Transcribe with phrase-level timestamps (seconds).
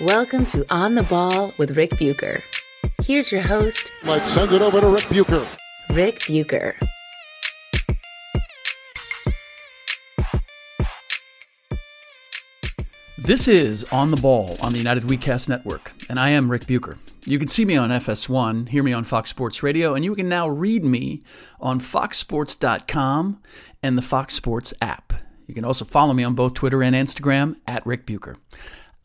[0.00, 2.42] Welcome to On the Ball with Rick Bucher.
[3.02, 5.46] Here's your host, Let's send it over to Rick Bucher.
[5.90, 6.74] Rick Bucher.
[13.18, 16.96] This is On the Ball on the United WeCast Network, and I am Rick Bucher.
[17.26, 20.30] You can see me on FS1, hear me on Fox Sports Radio, and you can
[20.30, 21.22] now read me
[21.60, 23.42] on foxsports.com
[23.82, 25.12] and the Fox Sports app.
[25.46, 28.36] You can also follow me on both Twitter and Instagram at Rick Bucher.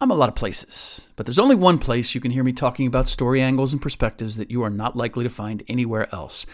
[0.01, 2.85] I'm a lot of places, but there's only one place you can hear me talking
[2.85, 6.45] about story angles and perspectives that you are not likely to find anywhere else,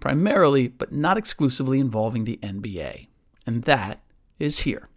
[0.00, 3.08] primarily, but not exclusively involving the NBA.
[3.46, 4.00] And that
[4.38, 4.88] is here.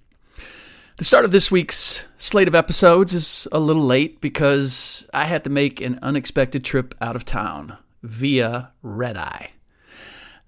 [0.95, 5.43] The start of this week's slate of episodes is a little late because I had
[5.43, 9.51] to make an unexpected trip out of town via red eye.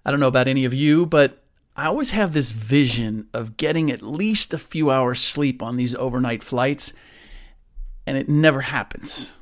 [0.06, 1.44] I don't know about any of you, but
[1.76, 5.96] I always have this vision of getting at least a few hours sleep on these
[5.96, 6.92] overnight flights,
[8.06, 9.36] and it never happens.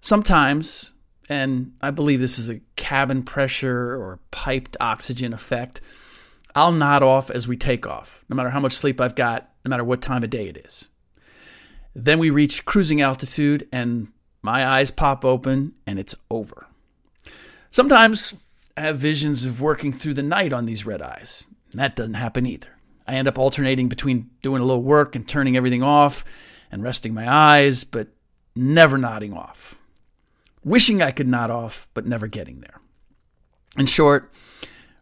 [0.00, 0.92] Sometimes,
[1.28, 5.80] and I believe this is a cabin pressure or piped oxygen effect,
[6.54, 9.70] I'll nod off as we take off, no matter how much sleep I've got, no
[9.70, 10.88] matter what time of day it is.
[11.94, 14.08] Then we reach cruising altitude, and
[14.42, 16.66] my eyes pop open, and it's over.
[17.70, 18.34] Sometimes
[18.76, 21.44] I have visions of working through the night on these red eyes.
[21.72, 22.68] That doesn't happen either.
[23.06, 26.24] I end up alternating between doing a little work and turning everything off
[26.74, 28.08] and resting my eyes, but
[28.56, 29.80] never nodding off.
[30.64, 32.80] Wishing I could nod off, but never getting there.
[33.78, 34.32] In short,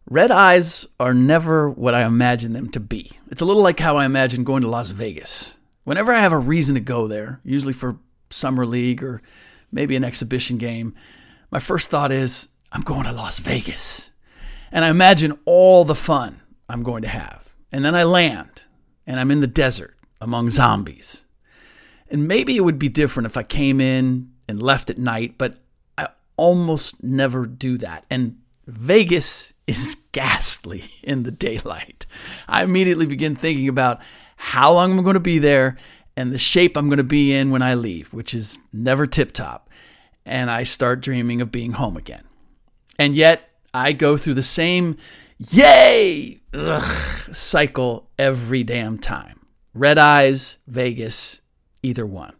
[0.08, 3.12] red eyes are never what I imagine them to be.
[3.30, 5.56] It's a little like how I imagine going to Las Vegas.
[5.84, 7.96] Whenever I have a reason to go there, usually for
[8.28, 9.22] summer league or
[9.72, 10.94] maybe an exhibition game,
[11.50, 14.10] my first thought is, I'm going to Las Vegas.
[14.70, 17.54] And I imagine all the fun I'm going to have.
[17.72, 18.64] And then I land
[19.06, 21.24] and I'm in the desert among zombies.
[22.12, 25.56] And maybe it would be different if I came in and left at night, but
[25.96, 28.04] I almost never do that.
[28.10, 32.06] And Vegas is ghastly in the daylight.
[32.46, 34.02] I immediately begin thinking about
[34.36, 35.78] how long I'm going to be there
[36.16, 39.32] and the shape I'm going to be in when I leave, which is never tip
[39.32, 39.70] top.
[40.26, 42.24] And I start dreaming of being home again.
[42.98, 44.98] And yet, I go through the same
[45.50, 49.40] yay ugh, cycle every damn time.
[49.74, 51.41] Red eyes, Vegas,
[51.82, 52.34] either one.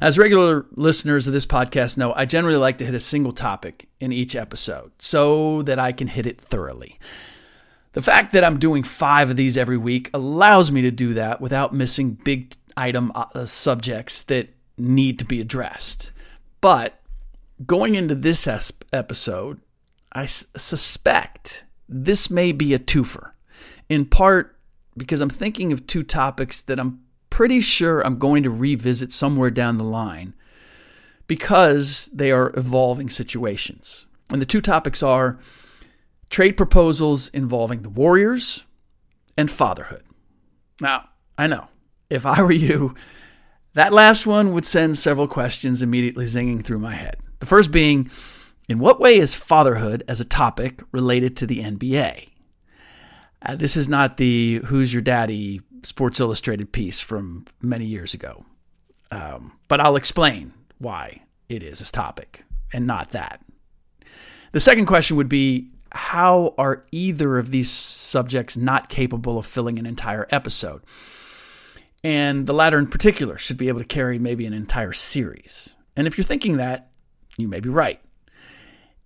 [0.00, 3.88] As regular listeners of this podcast know, I generally like to hit a single topic
[4.00, 6.98] in each episode so that I can hit it thoroughly.
[7.92, 11.40] The fact that I'm doing five of these every week allows me to do that
[11.40, 16.12] without missing big item uh, subjects that need to be addressed.
[16.60, 17.00] But
[17.64, 18.46] going into this
[18.92, 19.60] episode,
[20.12, 23.30] I suspect this may be a twofer,
[23.88, 24.58] in part
[24.96, 27.05] because I'm thinking of two topics that I'm
[27.36, 30.32] pretty sure I'm going to revisit somewhere down the line
[31.26, 34.06] because they are evolving situations.
[34.30, 35.38] And the two topics are
[36.30, 38.64] trade proposals involving the Warriors
[39.36, 40.02] and fatherhood.
[40.80, 41.68] Now, I know,
[42.08, 42.94] if I were you,
[43.74, 47.18] that last one would send several questions immediately zinging through my head.
[47.40, 48.10] The first being,
[48.66, 52.30] in what way is fatherhood as a topic related to the NBA?
[53.42, 58.44] Uh, this is not the Who's Your Daddy Sports Illustrated piece from many years ago.
[59.10, 63.40] Um, but I'll explain why it is a topic and not that.
[64.52, 69.78] The second question would be how are either of these subjects not capable of filling
[69.78, 70.82] an entire episode?
[72.02, 75.74] And the latter in particular should be able to carry maybe an entire series.
[75.96, 76.90] And if you're thinking that,
[77.36, 78.00] you may be right.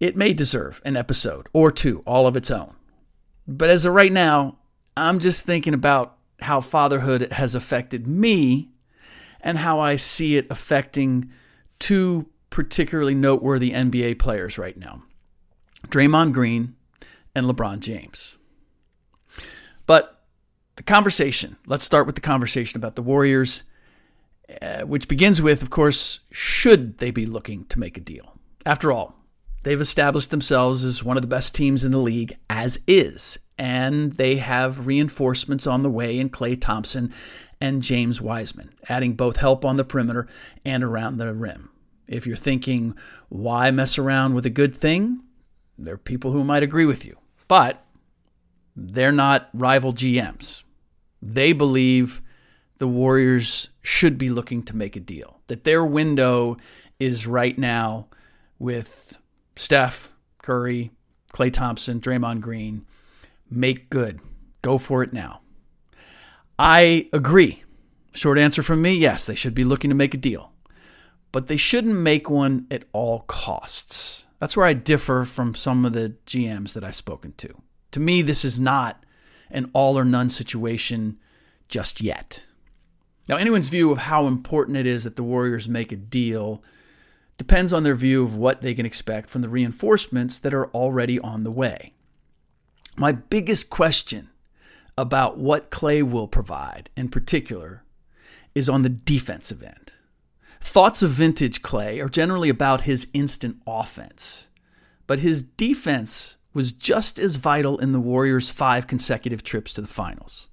[0.01, 2.75] It may deserve an episode or two all of its own.
[3.51, 4.59] But as of right now,
[4.97, 8.71] I'm just thinking about how fatherhood has affected me
[9.41, 11.31] and how I see it affecting
[11.81, 15.03] two particularly noteworthy NBA players right now
[15.89, 16.77] Draymond Green
[17.35, 18.39] and LeBron James.
[19.85, 20.23] But
[20.77, 23.65] the conversation, let's start with the conversation about the Warriors,
[24.63, 28.39] uh, which begins with, of course, should they be looking to make a deal?
[28.65, 29.20] After all,
[29.63, 34.15] they've established themselves as one of the best teams in the league as is, and
[34.15, 37.13] they have reinforcements on the way in Klay Thompson
[37.61, 40.27] and James Wiseman, adding both help on the perimeter
[40.65, 41.71] and around the rim.
[42.09, 42.97] If you're thinking,
[43.29, 45.23] why mess around with a good thing?
[45.79, 47.19] There are people who might agree with you,
[47.49, 47.85] but
[48.75, 50.65] they're not rival GMs.
[51.23, 52.23] They believe
[52.79, 56.57] the Warriors should be looking to make a deal, that their window
[56.99, 58.09] is right now
[58.59, 59.19] with
[59.61, 60.11] Steph,
[60.43, 60.91] Curry,
[61.35, 62.87] Klay Thompson, Draymond Green.
[63.51, 64.19] Make good.
[64.63, 65.43] Go for it now.
[66.59, 67.63] I agree.
[68.15, 70.53] Short answer from me yes, they should be looking to make a deal.
[71.31, 74.27] But they shouldn't make one at all costs.
[74.39, 77.55] That's where I differ from some of the GMs that I've spoken to.
[77.91, 79.05] To me, this is not
[79.51, 81.19] an all or none situation
[81.69, 82.47] just yet.
[83.29, 86.63] Now, anyone's view of how important it is that the Warriors make a deal
[87.41, 91.19] depends on their view of what they can expect from the reinforcements that are already
[91.21, 91.95] on the way.
[92.99, 94.29] My biggest question
[94.99, 97.83] about what Klay will provide, in particular,
[98.55, 99.91] is on the defensive end.
[100.61, 104.51] Thoughts of vintage Klay are generally about his instant offense,
[105.07, 109.89] but his defense was just as vital in the Warriors' five consecutive trips to the
[109.89, 110.51] finals.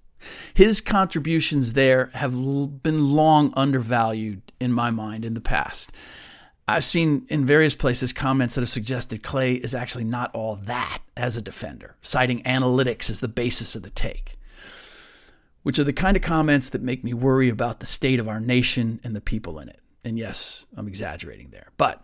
[0.53, 5.91] His contributions there have been long undervalued in my mind in the past.
[6.67, 10.99] I've seen in various places comments that have suggested Klay is actually not all that
[11.15, 14.37] as a defender, citing analytics as the basis of the take,
[15.63, 18.41] which are the kind of comments that make me worry about the state of our
[18.41, 19.79] nation and the people in it.
[20.03, 21.71] And yes, I'm exaggerating there.
[21.77, 22.03] But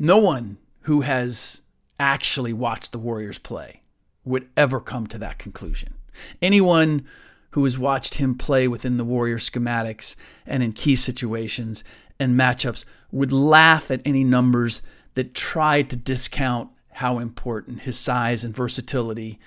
[0.00, 1.62] no one who has
[2.00, 3.82] actually watched the Warriors play
[4.24, 5.94] would ever come to that conclusion.
[6.40, 7.06] Anyone
[7.50, 10.16] who has watched him play within the Warrior schematics
[10.46, 11.84] and in key situations
[12.22, 14.82] and matchups would laugh at any numbers
[15.14, 19.38] that tried to discount how important his size and versatility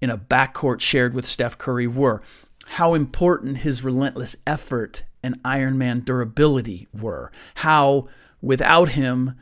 [0.00, 2.22] in a backcourt shared with Steph Curry were,
[2.66, 7.32] how important his relentless effort and Ironman durability were.
[7.56, 8.08] How,
[8.42, 9.34] without him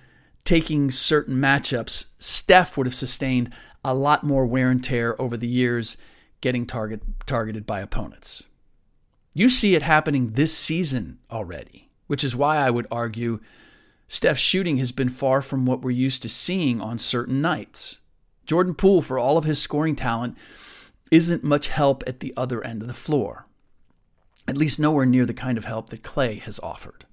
[0.45, 3.53] taking certain matchups, Steph would have sustained
[3.85, 5.97] a lot more wear and tear over the years
[6.41, 8.49] getting target, targeted by opponents.
[9.35, 11.82] You see it happening this season already,
[12.13, 13.41] which is why I would argue
[14.07, 18.03] Steph's shooting has been far from what we're used to seeing on certain nights.
[18.45, 20.37] Jordan Poole, for all of his scoring talent,
[21.11, 23.47] isn't much help at the other end of the floor
[24.47, 27.07] at least nowhere near the kind of help that Klay has offered.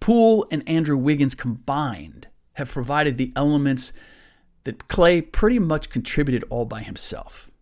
[0.00, 3.92] Poole and Andrew Wiggins combined have provided the elements
[4.64, 7.52] that Klay pretty much contributed all by himself.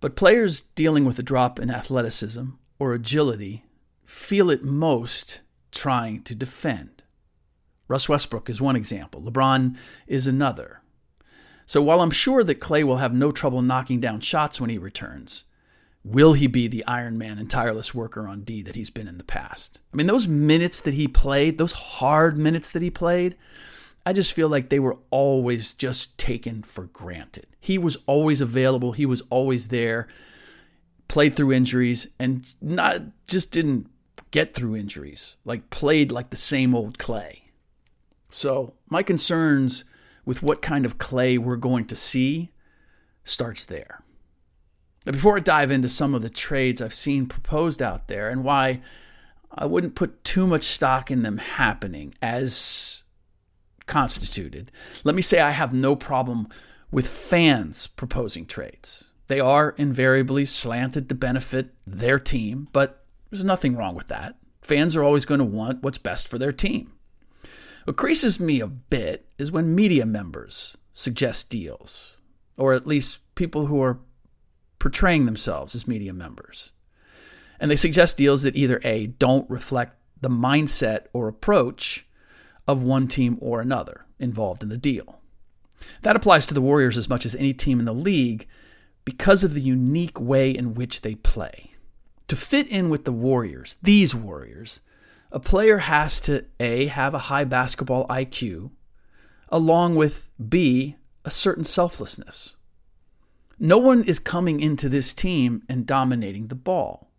[0.00, 2.44] But players dealing with a drop in athleticism
[2.78, 3.65] or agility
[4.06, 7.04] feel it most trying to defend.
[7.88, 9.76] Russ Westbrook is one example, LeBron
[10.06, 10.80] is another.
[11.66, 14.78] So while I'm sure that Klay will have no trouble knocking down shots when he
[14.78, 15.44] returns,
[16.06, 19.18] Will he be the Iron Man and tireless worker on D that he's been in
[19.18, 19.80] the past?
[19.92, 23.34] I mean, those minutes that he played, those hard minutes that he played,
[24.06, 27.48] I just feel like they were always just taken for granted.
[27.58, 30.06] He was always available, he was always there,
[31.08, 33.88] played through injuries, and not just didn't
[34.36, 37.40] get through injuries, like played like the same old Klay.
[38.28, 39.86] So, my concerns
[40.26, 42.50] with what kind of Klay we're going to see
[43.24, 44.02] starts there.
[45.06, 48.44] Now, before I dive into some of the trades I've seen proposed out there and
[48.44, 48.82] why
[49.50, 53.04] I wouldn't put too much stock in them happening as
[53.86, 54.70] constituted,
[55.02, 56.48] let me say I have no problem
[56.90, 59.04] with fans proposing trades.
[59.28, 63.05] They are invariably slanted to benefit their team, but
[63.36, 64.36] there's nothing wrong with that.
[64.62, 66.92] Fans are always going to want what's best for their team.
[67.84, 72.20] What creases me a bit is when media members suggest deals,
[72.56, 74.00] or at least people who are
[74.78, 76.72] portraying themselves as media members.
[77.60, 82.06] And they suggest deals that either A, don't reflect the mindset or approach
[82.66, 85.20] of one team or another involved in the deal.
[86.02, 88.46] That applies to the Warriors as much as any team in the league
[89.04, 91.75] because of the unique way in which they play.
[92.28, 94.80] To fit in with the Warriors, these Warriors,
[95.30, 98.70] a player has to A, have a high basketball IQ,
[99.48, 102.56] along with B, a certain selflessness.
[103.60, 107.10] No one is coming into this team and dominating the ball.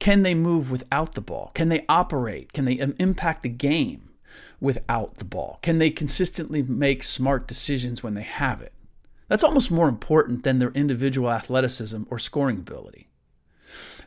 [0.00, 1.52] Can they move without the ball?
[1.54, 2.52] Can they operate?
[2.52, 4.10] Can they impact the game
[4.60, 5.60] without the ball?
[5.62, 8.72] Can they consistently make smart decisions when they have it?
[9.28, 13.08] That's almost more important than their individual athleticism or scoring ability.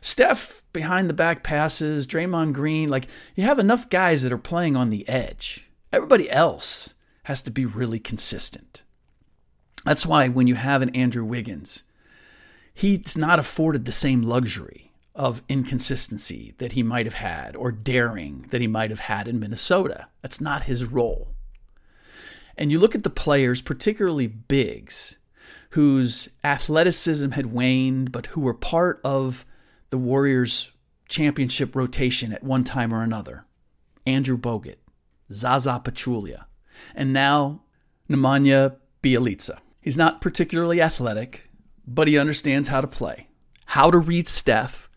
[0.06, 4.76] Steph behind the back passes, Draymond Green, like you have enough guys that are playing
[4.76, 5.68] on the edge.
[5.92, 6.94] Everybody else
[7.24, 8.84] has to be really consistent.
[9.84, 11.82] That's why when you have an Andrew Wiggins,
[12.72, 18.46] he's not afforded the same luxury of inconsistency that he might have had or daring
[18.50, 20.06] that he might have had in Minnesota.
[20.22, 21.32] That's not his role.
[22.56, 25.18] And you look at the players, particularly bigs,
[25.70, 29.44] whose athleticism had waned, but who were part of
[29.96, 30.72] the Warriors'
[31.08, 33.46] championship rotation at one time or another
[34.04, 34.76] Andrew Bogut,
[35.32, 36.44] Zaza Pachulia,
[36.94, 37.62] and now
[38.10, 39.56] Nemanja Bjelica.
[39.80, 41.48] He's not particularly athletic,
[41.86, 43.28] but he understands how to play,
[43.64, 44.90] how to read Steph,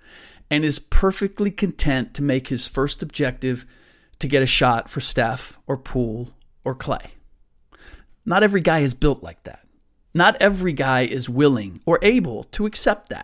[0.52, 3.66] and is perfectly content to make his first objective
[4.20, 6.32] to get a shot for Steph or Poole
[6.66, 7.12] or Klay.
[8.26, 9.66] Not every guy is built like that.
[10.14, 13.24] Not every guy is willing or able to accept that.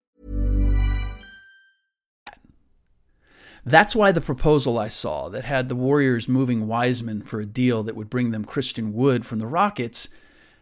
[3.65, 7.83] That's why the proposal I saw that had the Warriors moving Wiseman for a deal
[7.83, 10.09] that would bring them Christian Wood from the Rockets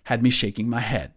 [0.04, 1.14] had me shaking my head.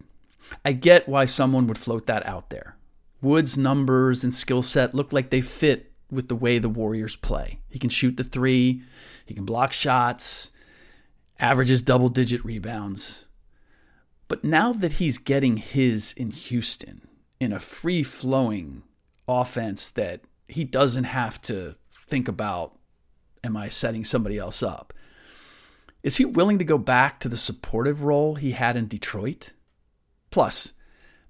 [0.65, 2.77] I get why someone would float that out there.
[3.21, 7.61] Wood's numbers and skill set look like they fit with the way the Warriors play.
[7.69, 8.83] He can shoot the three,
[9.25, 10.51] he can block shots,
[11.39, 13.25] averages double digit rebounds.
[14.29, 17.09] But now that he's getting his in Houston
[17.41, 18.83] in a free flowing
[19.27, 22.79] offense that he doesn't have to think about
[23.45, 24.93] am I setting somebody else up?
[26.03, 29.53] Is he willing to go back to the supportive role he had in Detroit?
[30.31, 30.73] Plus,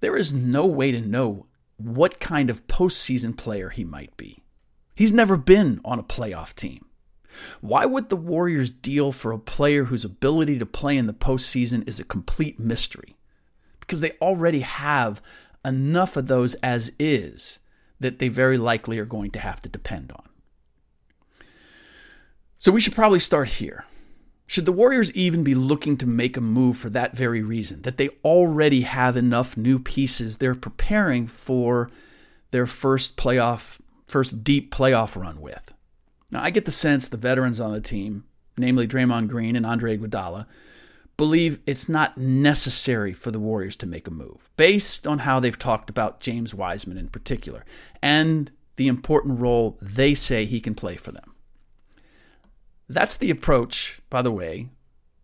[0.00, 4.42] there is no way to know what kind of postseason player he might be.
[4.94, 6.86] He's never been on a playoff team.
[7.60, 11.86] Why would the Warriors deal for a player whose ability to play in the postseason
[11.88, 13.16] is a complete mystery?
[13.80, 15.22] Because they already have
[15.64, 17.58] enough of those as is
[18.02, 20.28] that they very likely are going to have to depend on.
[22.58, 23.86] So we should probably start here.
[24.46, 27.82] Should the Warriors even be looking to make a move for that very reason?
[27.82, 31.90] That they already have enough new pieces they're preparing for
[32.50, 35.72] their first playoff, first deep playoff run with.
[36.30, 38.24] Now, I get the sense the veterans on the team,
[38.56, 40.46] namely Draymond Green and Andre Iguodala,
[41.16, 45.58] believe it's not necessary for the Warriors to make a move, based on how they've
[45.58, 47.64] talked about James Wiseman in particular
[48.02, 51.34] and the important role they say he can play for them.
[52.88, 54.70] That's the approach, by the way,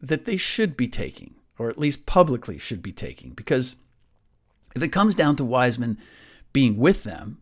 [0.01, 3.77] that they should be taking, or at least publicly should be taking, because
[4.77, 5.99] if it comes down to Wiseman
[6.53, 7.39] being with them,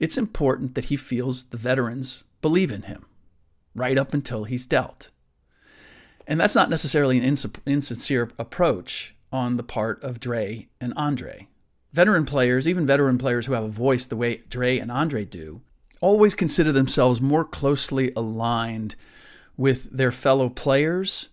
[0.00, 3.06] it's important that he feels the veterans believe in him
[3.76, 5.10] right up until he's dealt.
[6.26, 11.48] And that's not necessarily an insincere approach on the part of Dre and Andre.
[11.92, 15.60] Veteran players, even veteran players who have a voice the way Dre and Andre do,
[16.00, 18.96] always consider themselves more closely aligned
[19.56, 21.30] with their fellow players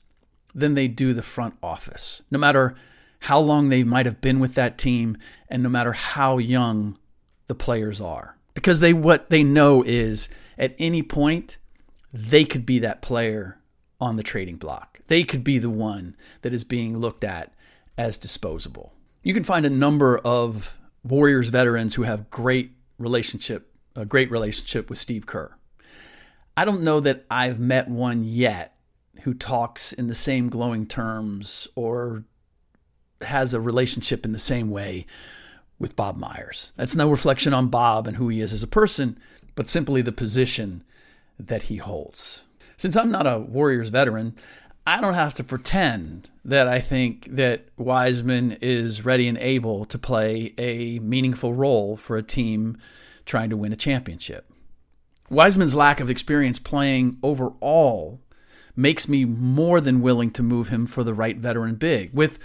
[0.54, 2.22] than they do the front office.
[2.30, 2.76] No matter
[3.22, 5.18] how long they might have been with that team
[5.48, 6.98] and no matter how young
[7.48, 8.38] the players are.
[8.54, 11.58] Because they what they know is at any point
[12.14, 13.58] they could be that player
[14.01, 15.00] on the trading block.
[15.08, 17.53] They could be the one that is being looked at
[17.98, 18.93] as disposable.
[19.24, 24.89] You can find a number of Warriors veterans who have great relationship, a great relationship
[24.89, 25.55] with Steve Kerr.
[26.58, 28.75] I don't know that I've met one yet
[29.22, 32.24] who talks in the same glowing terms or
[33.22, 35.05] has a relationship in the same way
[35.77, 36.74] with Bob Myers.
[36.75, 39.20] That's no reflection on Bob and who he is as a person,
[39.55, 40.84] but simply the position
[41.39, 42.46] that he holds.
[42.82, 44.36] Since I'm not a Warriors veteran,
[44.88, 50.00] I don't have to pretend that I think that Wiseman is ready and able to
[50.00, 52.80] play a meaningful role for a team
[53.24, 54.52] trying to win a championship.
[55.30, 58.20] Wiseman's lack of experience playing overall
[58.76, 62.40] makes me more than willing to move him for the right veteran big with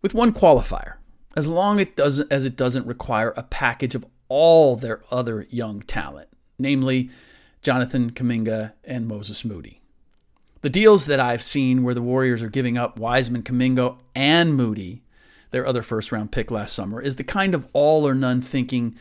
[0.00, 0.94] with one qualifier.
[1.36, 5.82] As long it doesn't as it doesn't require a package of all their other young
[5.82, 7.10] talent, namely
[7.62, 9.80] Jonathan Kuminga and Moses Moody.
[10.62, 15.02] The deals that I've seen where the Warriors are giving up Wiseman, Kuminga, and Moody,
[15.50, 18.96] their other first round pick last summer, is the kind of all or none thinking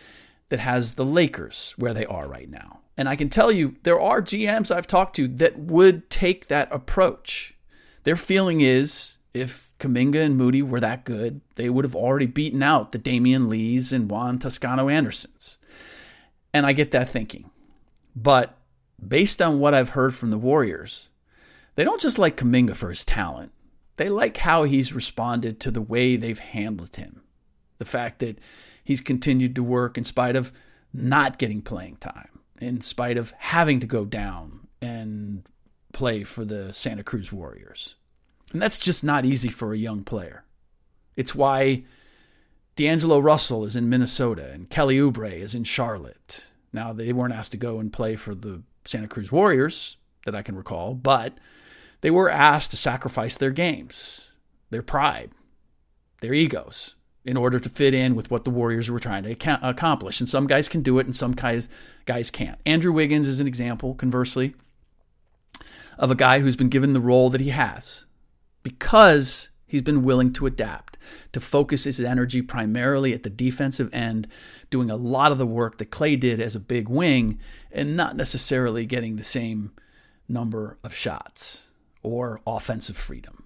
[0.49, 2.79] that has the Lakers where they are right now.
[2.97, 6.67] And I can tell you, there are GMs I've talked to that would take that
[6.71, 7.55] approach.
[8.03, 12.63] Their feeling is if Kuminga and Moody were that good, they would have already beaten
[12.63, 15.57] out the Damion Lees and Juan Toscano Andersons.
[16.53, 17.50] And I get that thinking.
[18.15, 18.57] But
[19.05, 21.09] based on what I've heard from the Warriors,
[21.75, 23.51] they don't just like Kuminga for his talent.
[23.97, 27.21] They like how he's responded to the way they've handled him.
[27.77, 28.39] The fact that
[28.83, 30.51] he's continued to work in spite of
[30.93, 35.43] not getting playing time, in spite of having to go down and
[35.93, 37.95] play for the Santa Cruz Warriors.
[38.51, 40.43] And that's just not easy for a young player.
[41.15, 41.83] It's why
[42.75, 46.47] D'Angelo Russell is in Minnesota and Kelly Oubre is in Charlotte.
[46.73, 50.41] Now, they weren't asked to go and play for the Santa Cruz Warriors that I
[50.41, 51.37] can recall, but
[52.01, 54.33] they were asked to sacrifice their games,
[54.69, 55.31] their pride,
[56.21, 60.19] their egos in order to fit in with what the Warriors were trying to accomplish.
[60.19, 61.69] And some guys can do it and some guys
[62.05, 62.59] guys can't.
[62.65, 64.55] Andrew Wiggins is an example, conversely,
[65.97, 68.07] of a guy who's been given the role that he has
[68.63, 70.90] because he's been willing to adapt,
[71.31, 74.27] to focus his energy primarily at the defensive end,
[74.69, 77.39] doing a lot of the work that Klay did as a big wing
[77.71, 79.71] and not necessarily getting the same
[80.27, 81.71] number of shots
[82.03, 83.43] or offensive freedom.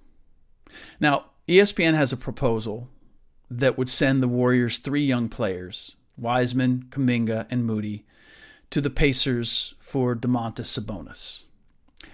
[1.00, 2.90] Now, ESPN has a proposal
[3.50, 8.06] that would send the Warriors' three young players, Wiseman, Kuminga, and Moody,
[8.72, 11.44] to the Pacers for Domantas Sabonis.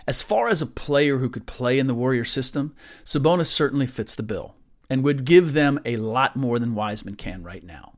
[0.07, 4.15] As far as a player who could play in the Warrior system, Sabonis certainly fits
[4.15, 4.55] the bill
[4.91, 7.93] and would give them a lot more than Wiseman can right now.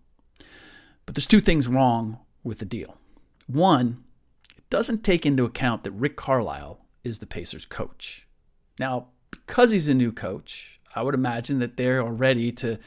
[1.08, 2.98] But there's two things wrong with the deal.
[3.48, 4.04] One,
[4.56, 8.28] it doesn't take into account that Rick Carlisle is the Pacers coach.
[8.78, 12.78] Now, because he's a new coach, I would imagine that they're ready to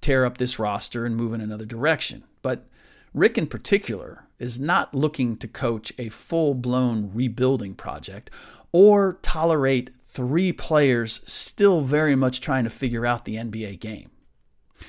[0.00, 2.24] tear up this roster and move in another direction.
[2.40, 2.66] But
[3.12, 8.30] Rick, in particular, is not looking to coach a full blown rebuilding project
[8.72, 14.10] or tolerate three players still very much trying to figure out the NBA game.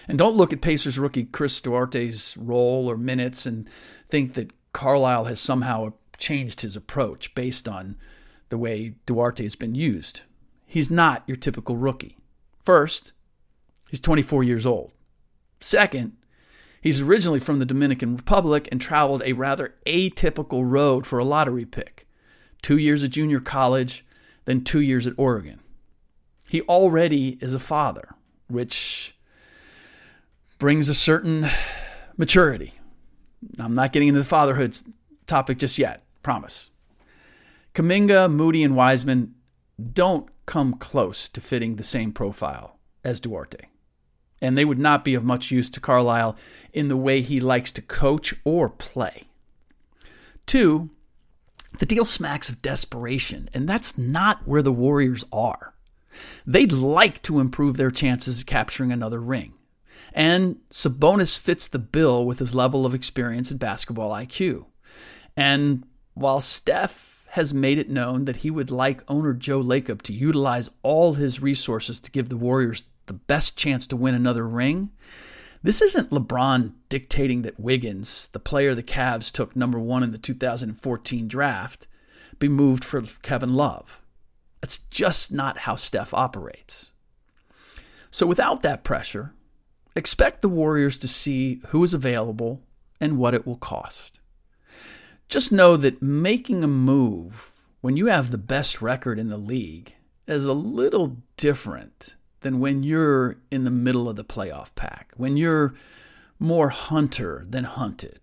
[0.08, 3.70] And don't look at Pacers rookie Chris Duarte's role or minutes and
[4.10, 7.98] think that Carlisle has somehow changed his approach based on
[8.50, 10.22] the way Duarte has been used.
[10.66, 12.18] He's not your typical rookie.
[12.64, 13.14] First,
[13.90, 14.92] he's 24 years old.
[15.60, 16.14] Second,
[16.82, 21.66] he's originally from the Dominican Republic and traveled a rather atypical road for a lottery
[21.66, 22.08] pick
[22.62, 24.06] two years of junior college,
[24.46, 25.60] then two years at Oregon.
[26.50, 28.10] He already is a father,
[28.48, 29.16] which
[30.58, 31.48] brings a certain
[32.18, 32.74] maturity.
[33.58, 34.78] I'm not getting into the fatherhood
[35.28, 36.70] topic just yet, promise.
[37.74, 39.34] Kuminga, Moody, and Wiseman
[39.94, 43.68] don't come close to fitting the same profile as Duarte.
[44.42, 46.36] And they would not be of much use to Carlisle
[46.74, 49.24] in the way he likes to coach or play.
[50.46, 50.90] Two,
[51.80, 55.74] the deal smacks of desperation, and that's not where the Warriors are.
[56.46, 59.54] They'd like to improve their chances of capturing another ring.
[60.14, 64.66] And Sabonis fits the bill with his level of experience and basketball IQ.
[65.38, 70.14] And while Steph has made it known that he would like owner Joe Lacob to
[70.14, 74.92] utilize all his resources to give the Warriors the best chance to win another ring,
[75.64, 80.18] this isn't LeBron dictating that Wiggins, the player the Cavs took number one in the
[80.18, 81.88] 2014 draft,
[82.40, 84.02] be moved for Kevin Love.
[84.62, 86.92] That's just not how Steph operates.
[88.10, 89.34] So, without that pressure,
[89.96, 92.62] expect the Warriors to see who is available
[93.00, 94.20] and what it will cost.
[95.28, 99.96] Just know that making a move when you have the best record in the league
[100.28, 105.38] is a little different than when you're in the middle of the playoff pack, when
[105.38, 105.74] you're
[106.40, 108.20] more hunter than hunted.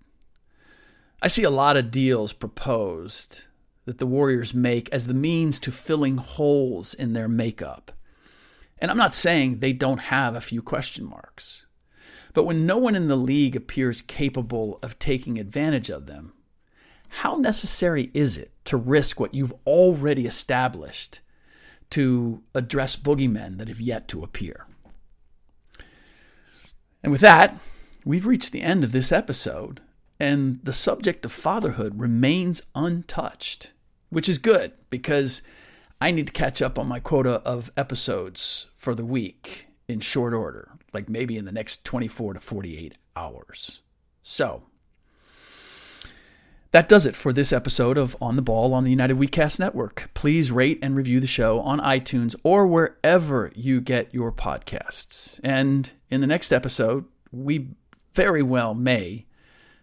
[1.22, 3.46] I see a lot of deals proposed
[3.84, 7.92] that the Warriors make as the means to filling holes in their makeup.
[8.80, 11.66] And I'm not saying they don't have a few question marks.
[12.34, 16.34] But when no one in the league appears capable of taking advantage of them,
[17.08, 21.20] how necessary is it to risk what you've already established
[21.90, 24.66] to address boogeymen that have yet to appear.
[27.02, 27.58] And with that,
[28.04, 29.80] we've reached the end of this episode,
[30.18, 33.72] and the subject of fatherhood remains untouched,
[34.10, 35.42] which is good because
[36.00, 40.32] I need to catch up on my quota of episodes for the week in short
[40.32, 43.82] order, like maybe in the next 24 to 48 hours.
[44.22, 44.64] So,
[46.70, 50.10] That does it for this episode of On the Ball on the United WeCast Network.
[50.12, 55.40] Please rate and review the show on iTunes or wherever you get your podcasts.
[55.42, 57.68] And in the next episode, we
[58.12, 59.24] very well may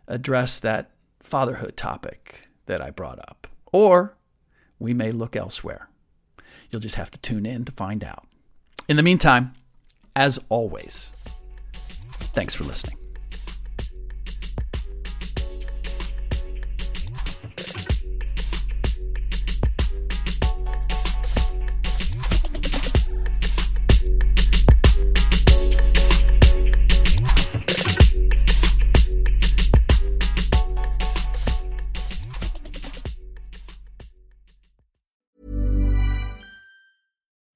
[0.07, 3.47] address that fatherhood topic that I brought up.
[3.71, 4.15] Or
[4.77, 5.89] we may look elsewhere.
[6.69, 8.27] You'll just have to tune in to find out.
[8.87, 9.53] In the meantime,
[10.15, 11.11] as always,
[12.33, 12.97] thanks for listening.